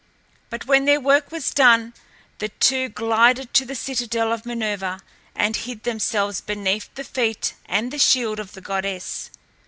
[0.49, 1.93] But when their work was done,
[2.39, 4.99] the two glided to the citadel of Minerva
[5.35, 9.29] and hid themselves beneath the feet and the shield of the goddess.